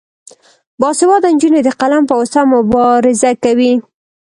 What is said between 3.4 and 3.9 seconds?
کوي.